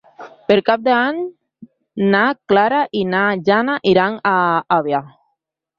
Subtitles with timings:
[0.51, 1.19] Per Cap d'Any
[2.15, 4.35] na Clara i na Jana iran a
[4.81, 5.07] Avià.